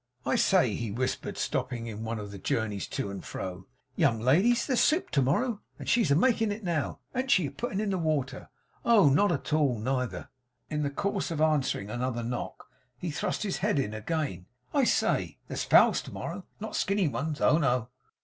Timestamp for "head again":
13.59-14.47